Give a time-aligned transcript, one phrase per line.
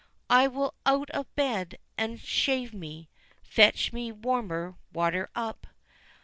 [0.31, 3.07] I will out of bed and shave me.
[3.43, 5.67] Fetch me warmer water up!